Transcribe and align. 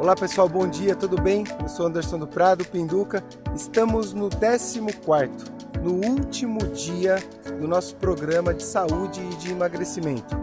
Olá 0.00 0.16
pessoal, 0.16 0.48
bom 0.48 0.66
dia, 0.66 0.96
tudo 0.96 1.20
bem? 1.20 1.44
Eu 1.60 1.68
sou 1.68 1.86
Anderson 1.86 2.18
do 2.18 2.26
Prado, 2.26 2.64
Pinduca. 2.64 3.22
Estamos 3.54 4.14
no 4.14 4.30
14, 4.30 4.80
no 5.82 5.92
último 5.92 6.58
dia 6.68 7.16
do 7.60 7.68
nosso 7.68 7.94
programa 7.96 8.54
de 8.54 8.62
saúde 8.62 9.20
e 9.20 9.36
de 9.36 9.50
emagrecimento. 9.50 10.34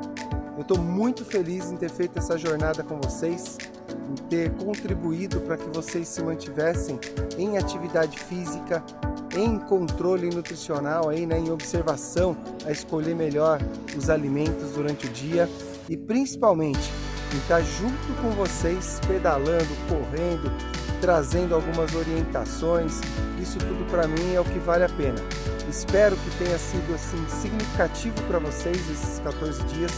Eu 0.55 0.61
estou 0.61 0.77
muito 0.77 1.25
feliz 1.25 1.71
em 1.71 1.75
ter 1.75 1.89
feito 1.89 2.19
essa 2.19 2.37
jornada 2.37 2.83
com 2.83 3.01
vocês, 3.01 3.57
em 4.11 4.27
ter 4.29 4.51
contribuído 4.63 5.39
para 5.39 5.57
que 5.57 5.67
vocês 5.69 6.07
se 6.07 6.21
mantivessem 6.21 6.99
em 7.35 7.57
atividade 7.57 8.19
física, 8.19 8.83
em 9.35 9.57
controle 9.57 10.29
nutricional, 10.29 11.09
aí, 11.09 11.25
né, 11.25 11.39
em 11.39 11.49
observação, 11.49 12.37
a 12.63 12.71
escolher 12.71 13.15
melhor 13.15 13.59
os 13.97 14.07
alimentos 14.07 14.73
durante 14.73 15.07
o 15.07 15.09
dia 15.09 15.49
e 15.89 15.97
principalmente 15.97 17.06
em 17.33 17.37
estar 17.37 17.61
junto 17.61 18.21
com 18.21 18.31
vocês, 18.31 18.99
pedalando, 19.07 19.67
correndo, 19.89 20.51
trazendo 21.01 21.55
algumas 21.55 21.93
orientações. 21.93 22.99
Isso 23.39 23.57
tudo 23.59 23.89
para 23.89 24.07
mim 24.07 24.33
é 24.33 24.39
o 24.39 24.45
que 24.45 24.59
vale 24.59 24.83
a 24.83 24.89
pena. 24.89 25.19
Espero 25.69 26.15
que 26.15 26.29
tenha 26.37 26.57
sido 26.57 26.95
assim 26.95 27.23
significativo 27.29 28.15
para 28.23 28.39
vocês 28.39 28.77
esses 28.89 29.19
14 29.19 29.63
dias. 29.65 29.91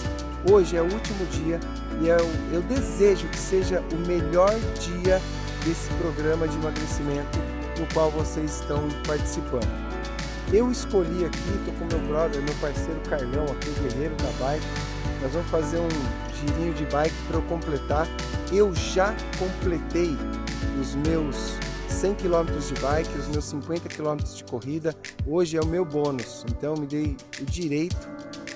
Hoje 0.50 0.76
é 0.76 0.82
o 0.82 0.86
último 0.86 1.26
dia 1.28 1.60
e 2.02 2.08
eu, 2.08 2.30
eu 2.52 2.62
desejo 2.64 3.28
que 3.28 3.38
seja 3.38 3.84
o 3.92 4.08
melhor 4.08 4.54
dia 4.80 5.22
desse 5.66 5.90
programa 6.02 6.48
de 6.48 6.56
emagrecimento 6.58 7.38
no 7.80 7.86
qual 7.94 8.10
vocês 8.10 8.60
estão 8.60 8.88
participando. 9.06 9.68
Eu 10.52 10.72
escolhi 10.72 11.26
aqui, 11.26 11.38
estou 11.60 11.74
com 11.76 11.86
meu 11.86 12.08
brother, 12.08 12.42
meu 12.42 12.56
parceiro 12.56 13.00
Carlão, 13.08 13.46
aqui, 13.46 13.70
guerreiro 13.82 14.16
da 14.16 14.32
bike. 14.44 14.66
Nós 15.22 15.32
vamos 15.34 15.50
fazer 15.52 15.78
um 15.78 16.29
girinho 16.40 16.74
de 16.74 16.86
bike 16.86 17.16
para 17.28 17.38
eu 17.38 17.42
completar. 17.44 18.08
Eu 18.52 18.74
já 18.74 19.16
completei 19.38 20.18
os 20.80 20.96
meus 20.96 21.58
100 21.90 22.16
km 22.16 22.46
de 22.46 22.82
bike, 22.82 23.18
os 23.18 23.28
meus 23.28 23.46
50 23.46 23.90
km 23.90 24.18
de 24.18 24.44
corrida. 24.46 24.96
Hoje 25.28 25.58
é 25.58 25.62
o 25.62 25.66
meu 25.66 25.84
bônus, 25.84 26.46
então 26.50 26.76
me 26.76 26.88
dei 26.88 27.18
o 27.42 27.46
direito 27.46 28.10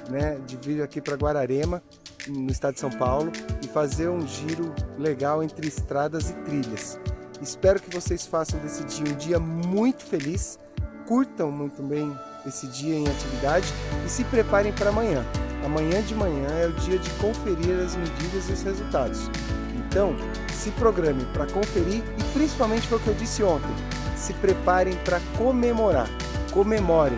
né, 0.09 0.39
de 0.45 0.57
vir 0.57 0.81
aqui 0.81 1.01
para 1.01 1.15
Guararema, 1.15 1.81
no 2.27 2.51
estado 2.51 2.75
de 2.75 2.79
São 2.79 2.89
Paulo, 2.89 3.31
e 3.63 3.67
fazer 3.67 4.09
um 4.09 4.25
giro 4.25 4.73
legal 4.97 5.43
entre 5.43 5.67
estradas 5.67 6.29
e 6.29 6.33
trilhas. 6.45 6.99
Espero 7.41 7.81
que 7.81 7.93
vocês 7.93 8.25
façam 8.25 8.59
desse 8.59 8.83
dia 8.85 9.13
um 9.13 9.17
dia 9.17 9.39
muito 9.39 10.03
feliz, 10.03 10.57
curtam 11.05 11.51
muito 11.51 11.83
bem 11.83 12.15
esse 12.45 12.67
dia 12.67 12.95
em 12.95 13.07
atividade 13.07 13.67
e 14.05 14.09
se 14.09 14.23
preparem 14.25 14.71
para 14.71 14.89
amanhã. 14.89 15.25
Amanhã 15.63 16.01
de 16.01 16.13
manhã 16.13 16.47
é 16.61 16.67
o 16.67 16.73
dia 16.73 16.97
de 16.97 17.09
conferir 17.11 17.79
as 17.79 17.95
medidas 17.95 18.49
e 18.49 18.53
os 18.53 18.63
resultados. 18.63 19.29
Então, 19.75 20.15
se 20.51 20.71
programe 20.71 21.25
para 21.33 21.45
conferir 21.47 22.03
e 22.17 22.23
principalmente 22.33 22.87
foi 22.87 22.97
o 22.97 23.01
que 23.01 23.07
eu 23.07 23.13
disse 23.13 23.43
ontem, 23.43 23.69
se 24.15 24.33
preparem 24.33 24.95
para 25.05 25.19
comemorar. 25.37 26.09
Comemorem. 26.51 27.17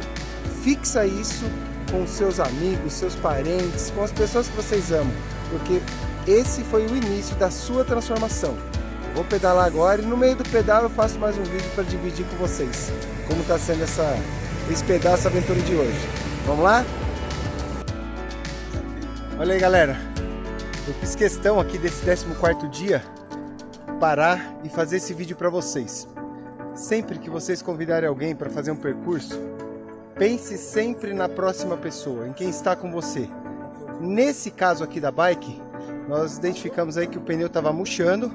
Fixa 0.64 1.06
isso 1.06 1.46
com 1.92 2.06
seus 2.08 2.40
amigos, 2.40 2.94
seus 2.94 3.16
parentes, 3.16 3.92
com 3.92 4.04
as 4.04 4.12
pessoas 4.12 4.48
que 4.48 4.56
vocês 4.56 4.92
amam, 4.92 5.14
porque 5.50 5.82
esse 6.28 6.64
foi 6.64 6.86
o 6.86 6.96
início 6.96 7.36
da 7.36 7.52
sua 7.52 7.84
transformação. 7.84 8.56
Vou 9.14 9.24
pedalar 9.24 9.66
agora 9.66 10.02
e 10.02 10.06
no 10.06 10.18
meio 10.18 10.36
do 10.36 10.44
pedal 10.50 10.84
eu 10.84 10.90
faço 10.90 11.18
mais 11.20 11.38
um 11.38 11.44
vídeo 11.44 11.70
para 11.74 11.84
dividir 11.84 12.26
com 12.26 12.36
vocês 12.38 12.92
como 13.28 13.42
está 13.42 13.58
sendo 13.58 13.84
essa, 13.84 14.18
esse 14.70 14.84
pedaço 14.84 15.28
aventura 15.28 15.60
de 15.62 15.76
hoje. 15.76 16.00
Vamos 16.46 16.64
lá? 16.64 16.86
Olha 19.38 19.54
aí, 19.54 19.60
galera. 19.60 19.98
Eu 20.88 20.94
fiz 20.94 21.14
questão 21.14 21.60
aqui 21.60 21.78
desse 21.78 22.06
14 22.06 22.70
dia 22.70 23.04
parar 24.00 24.58
e 24.64 24.70
fazer 24.70 24.96
esse 24.96 25.14
vídeo 25.14 25.36
para 25.36 25.50
vocês. 25.50 26.08
Sempre 26.74 27.20
que 27.20 27.30
vocês 27.30 27.62
convidarem 27.62 28.08
alguém 28.08 28.34
para 28.34 28.50
fazer 28.50 28.72
um 28.72 28.78
percurso, 28.78 29.38
pense 30.18 30.58
sempre 30.58 31.14
na 31.14 31.28
próxima 31.28 31.76
pessoa, 31.76 32.30
em 32.30 32.32
quem 32.32 32.50
está 32.50 32.78
com 32.78 32.90
você. 32.90 33.28
Nesse 34.00 34.50
caso 34.50 34.86
aqui 34.86 35.02
da 35.02 35.12
bike, 35.12 35.62
nós 36.08 36.38
identificamos 36.38 36.96
aí 36.96 37.06
que 37.06 37.18
o 37.18 37.22
pneu 37.22 37.48
estava 37.48 37.74
murchando 37.74 38.32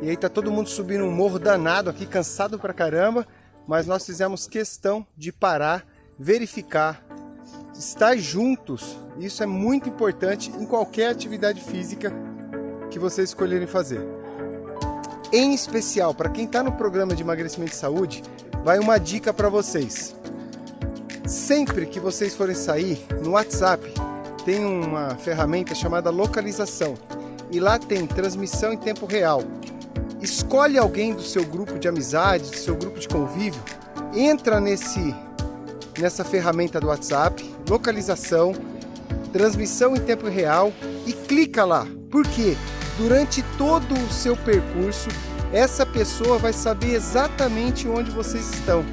e 0.00 0.08
aí 0.10 0.16
tá 0.16 0.28
todo 0.28 0.52
mundo 0.52 0.68
subindo 0.68 1.04
um 1.04 1.10
morro 1.10 1.40
danado 1.40 1.90
aqui, 1.90 2.06
cansado 2.06 2.56
pra 2.56 2.72
caramba, 2.72 3.26
mas 3.66 3.84
nós 3.84 4.06
fizemos 4.06 4.46
questão 4.46 5.04
de 5.16 5.32
parar, 5.32 5.84
verificar 6.16 7.04
estar 7.78 8.16
juntos, 8.16 8.96
isso 9.18 9.42
é 9.42 9.46
muito 9.46 9.88
importante 9.88 10.50
em 10.50 10.64
qualquer 10.64 11.10
atividade 11.10 11.60
física 11.60 12.12
que 12.90 12.98
vocês 12.98 13.30
escolherem 13.30 13.66
fazer. 13.66 14.00
Em 15.32 15.52
especial, 15.52 16.14
para 16.14 16.28
quem 16.28 16.44
está 16.44 16.62
no 16.62 16.72
programa 16.72 17.14
de 17.14 17.22
emagrecimento 17.22 17.72
e 17.72 17.76
saúde, 17.76 18.22
vai 18.64 18.78
uma 18.78 18.98
dica 18.98 19.32
para 19.32 19.48
vocês. 19.48 20.14
Sempre 21.26 21.86
que 21.86 21.98
vocês 21.98 22.34
forem 22.34 22.54
sair, 22.54 23.04
no 23.22 23.32
WhatsApp 23.32 23.92
tem 24.44 24.64
uma 24.64 25.16
ferramenta 25.16 25.74
chamada 25.74 26.08
localização 26.08 26.94
e 27.50 27.58
lá 27.58 27.78
tem 27.78 28.06
transmissão 28.06 28.72
em 28.72 28.78
tempo 28.78 29.04
real. 29.06 29.42
Escolhe 30.22 30.78
alguém 30.78 31.14
do 31.14 31.22
seu 31.22 31.44
grupo 31.44 31.78
de 31.78 31.88
amizade, 31.88 32.50
do 32.50 32.56
seu 32.56 32.76
grupo 32.76 32.98
de 32.98 33.08
convívio, 33.08 33.60
entra 34.14 34.60
nesse 34.60 35.14
nessa 35.98 36.24
ferramenta 36.24 36.80
do 36.80 36.88
WhatsApp, 36.88 37.42
localização, 37.68 38.54
transmissão 39.32 39.94
em 39.94 40.00
tempo 40.00 40.28
real 40.28 40.72
e 41.06 41.12
clica 41.12 41.64
lá. 41.64 41.86
Porque 42.10 42.56
durante 42.96 43.42
todo 43.58 43.94
o 43.94 44.10
seu 44.10 44.36
percurso, 44.36 45.08
essa 45.52 45.84
pessoa 45.84 46.38
vai 46.38 46.52
saber 46.52 46.94
exatamente 46.94 47.88
onde 47.88 48.10
vocês 48.10 48.52
estão. 48.54 48.84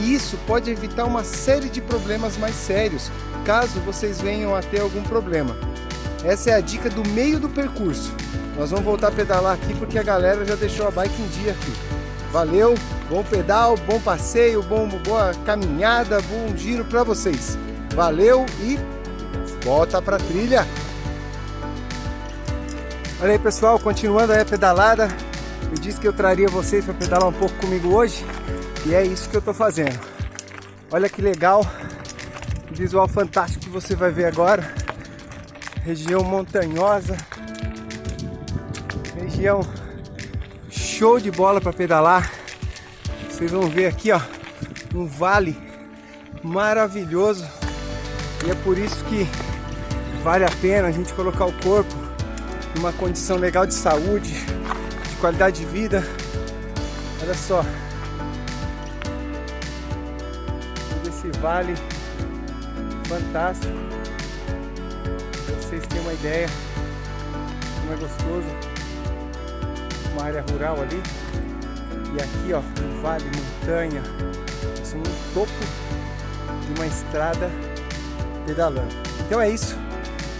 E 0.00 0.14
isso 0.14 0.38
pode 0.46 0.70
evitar 0.70 1.04
uma 1.04 1.24
série 1.24 1.68
de 1.68 1.80
problemas 1.80 2.36
mais 2.36 2.54
sérios, 2.54 3.10
caso 3.44 3.80
vocês 3.80 4.20
venham 4.20 4.54
a 4.54 4.62
ter 4.62 4.80
algum 4.80 5.02
problema. 5.02 5.56
Essa 6.24 6.50
é 6.50 6.54
a 6.54 6.60
dica 6.60 6.90
do 6.90 7.06
meio 7.10 7.38
do 7.38 7.48
percurso. 7.48 8.12
Nós 8.56 8.70
vamos 8.70 8.84
voltar 8.84 9.08
a 9.08 9.12
pedalar 9.12 9.54
aqui 9.54 9.74
porque 9.74 9.98
a 9.98 10.02
galera 10.02 10.44
já 10.44 10.56
deixou 10.56 10.86
a 10.86 10.90
bike 10.90 11.22
em 11.22 11.28
dia 11.42 11.52
aqui. 11.52 11.72
Valeu, 12.32 12.74
bom 13.08 13.24
pedal, 13.24 13.76
bom 13.86 14.00
passeio, 14.00 14.62
bom, 14.62 14.88
boa 15.04 15.32
caminhada, 15.46 16.20
bom 16.22 16.56
giro 16.56 16.84
para 16.84 17.02
vocês. 17.02 17.56
Valeu 17.94 18.46
e 18.60 18.78
volta 19.64 20.00
para 20.00 20.18
trilha. 20.18 20.66
Olha 23.20 23.32
aí 23.32 23.38
pessoal, 23.38 23.78
continuando 23.78 24.32
a 24.32 24.44
pedalada, 24.44 25.08
eu 25.70 25.74
disse 25.74 25.98
que 25.98 26.06
eu 26.06 26.12
traria 26.12 26.48
vocês 26.48 26.84
para 26.84 26.94
pedalar 26.94 27.28
um 27.28 27.32
pouco 27.32 27.54
comigo 27.56 27.88
hoje 27.94 28.24
e 28.86 28.94
é 28.94 29.02
isso 29.02 29.28
que 29.28 29.36
eu 29.36 29.40
estou 29.40 29.52
fazendo. 29.52 29.98
Olha 30.90 31.08
que 31.08 31.20
legal, 31.20 31.66
visual 32.70 33.08
fantástico 33.08 33.64
que 33.64 33.70
você 33.70 33.96
vai 33.96 34.12
ver 34.12 34.26
agora. 34.26 34.72
Região 35.84 36.22
montanhosa, 36.22 37.16
região 39.20 39.60
show 40.70 41.18
de 41.18 41.30
bola 41.30 41.60
para 41.60 41.72
pedalar. 41.72 42.30
Vocês 43.28 43.50
vão 43.50 43.62
ver 43.68 43.86
aqui, 43.86 44.12
ó, 44.12 44.20
um 44.94 45.06
vale 45.06 45.56
maravilhoso. 46.42 47.57
E 48.46 48.50
é 48.50 48.54
por 48.62 48.78
isso 48.78 49.04
que 49.04 49.28
vale 50.22 50.44
a 50.44 50.50
pena 50.60 50.88
a 50.88 50.90
gente 50.90 51.12
colocar 51.14 51.46
o 51.46 51.52
corpo 51.52 51.94
numa 52.74 52.92
condição 52.92 53.36
legal 53.36 53.66
de 53.66 53.74
saúde, 53.74 54.32
de 54.32 55.16
qualidade 55.20 55.60
de 55.60 55.66
vida. 55.66 56.02
Olha 57.22 57.34
só. 57.34 57.64
Todo 60.90 61.08
esse 61.08 61.30
vale 61.40 61.74
fantástico. 63.08 63.72
Pra 65.46 65.54
vocês 65.56 65.86
terem 65.86 66.02
uma 66.02 66.12
ideia 66.12 66.48
como 67.80 67.92
é 67.92 67.96
gostoso 67.96 68.68
uma 70.18 70.24
área 70.24 70.44
rural 70.50 70.80
ali. 70.82 71.00
E 72.14 72.22
aqui, 72.22 72.52
ó, 72.52 72.58
um 72.58 73.02
vale, 73.02 73.24
montanha, 73.24 74.02
um 74.94 75.34
topo 75.34 75.52
de 76.66 76.80
uma 76.80 76.86
estrada 76.86 77.50
pedalando. 78.48 78.88
Então 79.26 79.38
é 79.38 79.50
isso 79.50 79.76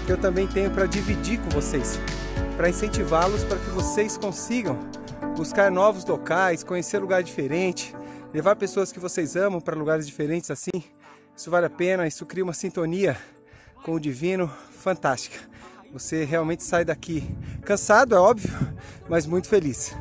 que 0.06 0.12
eu 0.12 0.16
também 0.16 0.46
tenho 0.46 0.70
para 0.70 0.86
dividir 0.86 1.38
com 1.40 1.50
vocês, 1.50 2.00
para 2.56 2.70
incentivá-los 2.70 3.44
para 3.44 3.58
que 3.58 3.68
vocês 3.68 4.16
consigam 4.16 4.78
buscar 5.36 5.70
novos 5.70 6.06
locais, 6.06 6.64
conhecer 6.64 6.98
lugar 6.98 7.22
diferente, 7.22 7.94
levar 8.32 8.56
pessoas 8.56 8.90
que 8.90 8.98
vocês 8.98 9.36
amam 9.36 9.60
para 9.60 9.76
lugares 9.76 10.06
diferentes 10.06 10.50
assim. 10.50 10.82
Isso 11.36 11.50
vale 11.50 11.66
a 11.66 11.70
pena, 11.70 12.06
isso 12.06 12.24
cria 12.24 12.42
uma 12.42 12.54
sintonia 12.54 13.14
com 13.84 13.92
o 13.92 14.00
divino 14.00 14.50
fantástica. 14.70 15.38
Você 15.92 16.24
realmente 16.24 16.64
sai 16.64 16.86
daqui 16.86 17.28
cansado, 17.62 18.14
é 18.14 18.18
óbvio, 18.18 18.50
mas 19.06 19.26
muito 19.26 19.48
feliz. 19.48 19.94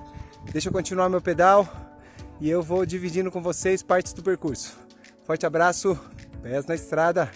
Deixa 0.54 0.70
eu 0.70 0.74
continuar 0.74 1.10
meu 1.10 1.22
pedal 1.22 1.68
e 2.40 2.50
eu 2.50 2.64
vou 2.64 2.86
dividindo 2.86 3.30
com 3.30 3.42
vocês 3.42 3.84
partes 3.84 4.14
do 4.14 4.24
percurso. 4.24 4.78
Forte 5.26 5.46
abraço, 5.46 6.00
pés 6.42 6.66
na 6.66 6.76
estrada. 6.76 7.30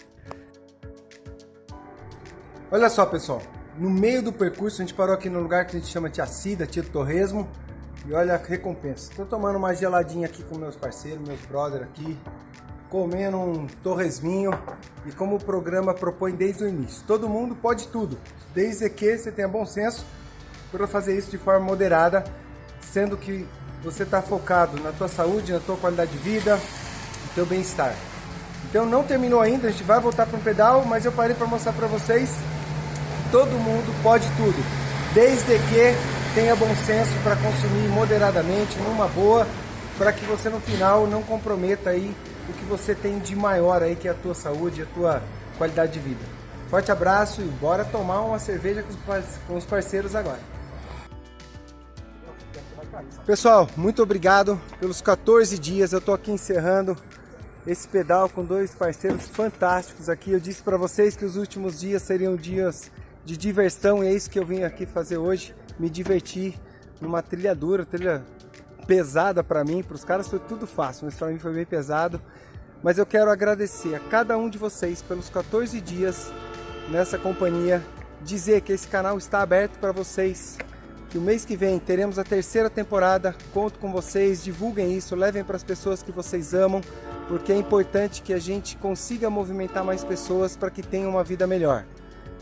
Olha 2.74 2.90
só, 2.90 3.06
pessoal, 3.06 3.42
no 3.78 3.90
meio 3.90 4.22
do 4.22 4.32
percurso, 4.32 4.82
a 4.82 4.86
gente 4.86 4.94
parou 4.94 5.14
aqui 5.14 5.30
no 5.30 5.42
lugar 5.42 5.66
que 5.66 5.76
a 5.76 5.80
gente 5.82 5.92
chama 5.92 6.10
Tia 6.10 6.26
Cida, 6.26 6.66
Tio 6.66 6.82
Torresmo. 6.86 7.46
E 8.06 8.14
olha 8.14 8.36
a 8.36 8.38
recompensa. 8.38 9.12
Estou 9.12 9.26
tomando 9.26 9.58
uma 9.58 9.76
geladinha 9.76 10.26
aqui 10.26 10.42
com 10.42 10.58
meus 10.58 10.78
parceiros, 10.78 11.20
meus 11.20 11.42
brothers 11.42 11.84
aqui, 11.84 12.18
comendo 12.90 13.36
um 13.36 13.68
torresminho. 13.84 14.58
E 15.06 15.12
como 15.12 15.36
o 15.36 15.44
programa 15.44 15.94
propõe 15.94 16.32
desde 16.32 16.64
o 16.64 16.68
início, 16.70 17.04
todo 17.06 17.28
mundo 17.28 17.56
pode 17.56 17.90
tudo, 17.90 18.18
desde 18.56 18.90
que 18.90 19.18
você 19.18 19.34
tenha 19.34 19.50
bom 19.50 19.66
senso 19.66 20.06
para 20.72 20.88
fazer 20.88 21.18
isso 21.18 21.30
de 21.30 21.38
forma 21.38 21.66
moderada, 21.66 22.24
sendo 22.80 23.18
que 23.18 23.46
você 23.84 24.04
está 24.04 24.22
focado 24.22 24.82
na 24.82 24.94
tua 24.94 25.10
saúde, 25.10 25.52
na 25.52 25.60
tua 25.60 25.76
qualidade 25.76 26.12
de 26.12 26.18
vida, 26.20 26.56
no 26.56 27.34
teu 27.36 27.46
bem-estar. 27.46 27.94
Então 28.70 28.86
não 28.86 29.04
terminou 29.04 29.42
ainda, 29.42 29.68
a 29.68 29.72
gente 29.72 29.84
vai 29.84 30.00
voltar 30.00 30.26
para 30.26 30.38
um 30.38 30.42
pedal, 30.42 30.86
mas 30.86 31.04
eu 31.04 31.12
parei 31.12 31.36
para 31.36 31.46
mostrar 31.46 31.74
para 31.74 31.88
vocês 31.88 32.34
todo 33.32 33.52
mundo 33.52 34.04
pode 34.04 34.28
tudo, 34.36 34.62
desde 35.14 35.58
que 35.58 36.36
tenha 36.36 36.56
bom 36.56 36.74
senso 36.86 37.12
para 37.24 37.36
consumir 37.38 37.88
moderadamente, 37.90 38.78
numa 38.80 39.08
boa, 39.08 39.48
para 39.98 40.12
que 40.12 40.26
você 40.26 40.50
no 40.50 40.60
final 40.60 41.08
não 41.08 41.24
comprometa 41.24 41.92
aí 41.92 42.14
o 42.50 42.54
que 42.54 42.66
você 42.66 42.94
tem 42.94 43.20
de 43.20 43.36
maior 43.36 43.82
aí, 43.82 43.96
que 43.96 44.08
é 44.08 44.12
a 44.12 44.14
tua 44.16 44.36
saúde, 44.36 44.82
a 44.82 44.86
tua 44.86 45.22
qualidade 45.58 45.94
de 45.94 46.00
vida. 46.00 46.20
Forte 46.70 46.92
abraço 46.92 47.42
e 47.42 47.46
bora 47.46 47.86
tomar 47.86 48.22
uma 48.22 48.40
cerveja 48.40 48.84
com 49.48 49.56
os 49.56 49.66
parceiros 49.66 50.16
agora. 50.16 50.40
Pessoal, 53.26 53.70
muito 53.78 54.02
obrigado 54.02 54.60
pelos 54.80 55.02
14 55.02 55.58
dias. 55.58 55.94
Eu 55.94 56.00
estou 56.00 56.16
aqui 56.16 56.32
encerrando 56.32 56.98
esse 57.66 57.88
pedal 57.88 58.28
com 58.30 58.44
dois 58.44 58.74
parceiros 58.74 59.28
fantásticos 59.28 60.10
aqui. 60.10 60.32
Eu 60.32 60.40
disse 60.40 60.64
para 60.64 60.78
vocês 60.78 61.16
que 61.16 61.26
os 61.26 61.36
últimos 61.36 61.80
dias 61.80 62.02
seriam 62.02 62.36
dias 62.36 62.92
de 63.24 63.38
diversão 63.38 64.04
e 64.04 64.08
é 64.08 64.14
isso 64.14 64.30
que 64.30 64.40
eu 64.40 64.46
vim 64.46 64.64
aqui 64.64 64.86
fazer 64.86 65.18
hoje, 65.18 65.56
me 65.80 65.90
divertir 65.90 66.56
numa 67.00 67.22
trilha 67.22 67.56
dura, 67.56 67.86
trilha 67.86 68.24
pesada 68.88 69.44
para 69.44 69.64
mim, 69.64 69.84
para 69.84 69.96
os 69.96 70.04
caras 70.04 70.28
foi 70.28 70.40
tudo 70.40 70.68
fácil, 70.68 71.06
mas 71.06 71.16
para 71.16 71.28
mim 71.28 71.40
foi 71.40 71.54
bem 71.54 71.66
pesado. 71.66 72.22
Mas 72.84 72.98
eu 72.98 73.06
quero 73.06 73.30
agradecer 73.30 73.96
a 73.96 74.00
cada 74.00 74.38
um 74.38 74.50
de 74.50 74.58
vocês 74.58 75.02
pelos 75.02 75.30
14 75.30 75.80
dias 75.80 76.32
nessa 76.90 77.18
companhia, 77.18 77.82
dizer 78.22 78.62
que 78.62 78.72
esse 78.72 78.88
canal 78.88 79.18
está 79.18 79.42
aberto 79.42 79.78
para 79.80 79.92
vocês 79.92 80.58
que 81.12 81.18
o 81.18 81.22
mês 81.22 81.44
que 81.44 81.58
vem 81.58 81.78
teremos 81.78 82.18
a 82.18 82.24
terceira 82.24 82.70
temporada. 82.70 83.36
Conto 83.54 83.78
com 83.80 83.92
vocês, 83.92 84.42
divulguem 84.42 84.96
isso, 84.96 85.14
levem 85.14 85.44
para 85.44 85.58
as 85.58 85.64
pessoas 85.64 86.02
que 86.02 86.12
vocês 86.12 86.54
amam, 86.54 86.82
porque 87.28 87.52
é 87.52 87.58
importante 87.58 88.22
que 88.22 88.34
a 88.34 88.40
gente 88.40 88.78
consiga 88.78 89.30
movimentar 89.30 89.84
mais 89.84 90.06
pessoas 90.06 90.56
para 90.56 90.72
que 90.72 90.82
tenham 90.82 91.10
uma 91.10 91.24
vida 91.24 91.46
melhor. 91.46 91.86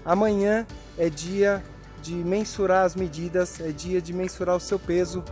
Amanhã 0.10 0.66
é 0.98 1.08
dia 1.08 1.64
de 2.02 2.16
mensurar 2.16 2.84
as 2.84 2.96
medidas, 2.96 3.62
é 3.62 3.72
dia 3.72 4.02
de 4.02 4.12
mensurar 4.12 4.56
o 4.56 4.60
seu 4.60 4.80
peso. 4.80 5.24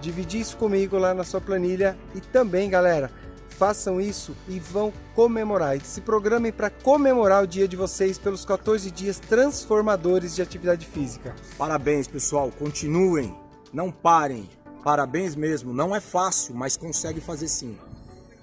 Dividir 0.00 0.40
isso 0.40 0.56
comigo 0.56 0.98
lá 0.98 1.14
na 1.14 1.22
sua 1.22 1.40
planilha 1.40 1.96
e 2.16 2.20
também, 2.20 2.68
galera, 2.68 3.12
façam 3.48 4.00
isso 4.00 4.34
e 4.48 4.58
vão 4.58 4.92
comemorar. 5.14 5.76
E 5.76 5.80
se 5.82 6.00
programem 6.00 6.50
para 6.50 6.68
comemorar 6.68 7.44
o 7.44 7.46
dia 7.46 7.68
de 7.68 7.76
vocês 7.76 8.18
pelos 8.18 8.44
14 8.44 8.90
dias 8.90 9.20
transformadores 9.20 10.34
de 10.34 10.42
atividade 10.42 10.84
física. 10.84 11.32
Parabéns, 11.56 12.08
pessoal. 12.08 12.50
Continuem. 12.58 13.32
Não 13.72 13.92
parem. 13.92 14.50
Parabéns 14.82 15.36
mesmo. 15.36 15.72
Não 15.72 15.94
é 15.94 16.00
fácil, 16.00 16.56
mas 16.56 16.76
consegue 16.76 17.20
fazer 17.20 17.46
sim. 17.46 17.78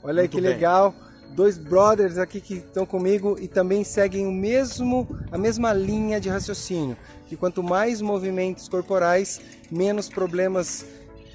Olha 0.01 0.21
aí 0.21 0.29
que 0.29 0.39
bem. 0.39 0.51
legal. 0.51 0.95
Dois 1.33 1.57
brothers 1.57 2.17
aqui 2.17 2.41
que 2.41 2.55
estão 2.55 2.85
comigo 2.85 3.37
e 3.39 3.47
também 3.47 3.83
seguem 3.83 4.27
o 4.27 4.31
mesmo, 4.31 5.07
a 5.31 5.37
mesma 5.37 5.73
linha 5.73 6.19
de 6.19 6.29
raciocínio. 6.29 6.97
Que 7.27 7.37
quanto 7.37 7.63
mais 7.63 8.01
movimentos 8.01 8.67
corporais, 8.67 9.39
menos 9.71 10.09
problemas 10.09 10.85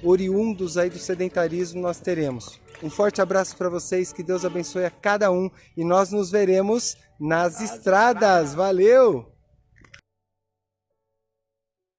oriundos 0.03 0.77
aí 0.77 0.89
do 0.89 0.99
sedentarismo 0.99 1.81
nós 1.81 1.99
teremos. 1.99 2.59
Um 2.83 2.89
forte 2.89 3.21
abraço 3.21 3.57
para 3.57 3.69
vocês, 3.69 4.13
que 4.13 4.21
Deus 4.21 4.45
abençoe 4.45 4.85
a 4.85 4.91
cada 4.91 5.31
um 5.31 5.49
e 5.75 5.83
nós 5.83 6.11
nos 6.11 6.29
veremos 6.29 6.95
nas 7.19 7.59
estradas. 7.59 8.53
Valeu! 8.53 9.36